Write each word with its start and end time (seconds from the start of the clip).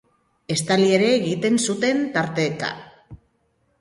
Estali 0.53 0.87
ere 0.99 1.11
egiten 1.17 1.59
zuten 1.67 2.03
tarteka. 2.17 2.73